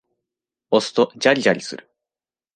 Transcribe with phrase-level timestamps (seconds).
[0.71, 1.87] 押すとジャリジャリする。